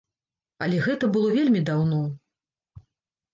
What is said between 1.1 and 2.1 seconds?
было вельмі даўно.